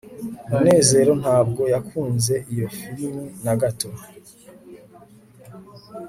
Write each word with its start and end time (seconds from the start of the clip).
munezero 0.49 1.11
ntabwo 1.21 1.61
yakunze 1.73 2.33
iyo 2.53 2.67
firime 2.77 3.23
na 3.43 3.53
gato 3.61 3.89